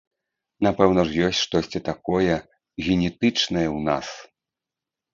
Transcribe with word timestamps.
Напэўна 0.67 1.01
ж 1.09 1.27
ёсць 1.27 1.43
штосьці 1.49 1.83
такое 1.89 2.35
генетычнае 2.89 3.67
ў 3.77 3.79
нас? 3.93 4.07